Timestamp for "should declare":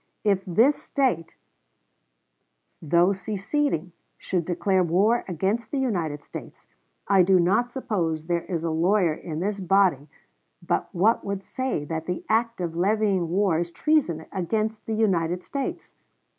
4.17-4.83